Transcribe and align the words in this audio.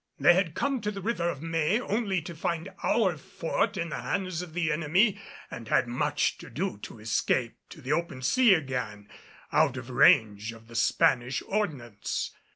They 0.19 0.33
had 0.33 0.55
come 0.55 0.81
to 0.81 0.89
the 0.89 0.99
River 0.99 1.29
of 1.29 1.43
May 1.43 1.79
only 1.79 2.23
to 2.23 2.33
find 2.33 2.69
our 2.81 3.17
Fort 3.17 3.77
in 3.77 3.89
the 3.89 4.01
hands 4.01 4.41
of 4.41 4.55
the 4.55 4.71
enemy 4.71 5.19
and 5.51 5.67
had 5.67 5.87
much 5.87 6.39
to 6.39 6.49
do 6.49 6.79
to 6.79 6.97
escape 6.97 7.55
to 7.69 7.81
the 7.83 7.91
open 7.93 8.23
sea 8.23 8.55
again, 8.55 9.09
out 9.51 9.77
of 9.77 9.91
range 9.91 10.53
of 10.53 10.67
the 10.67 10.75
Spanish 10.75 11.43
ordnance. 11.45 12.31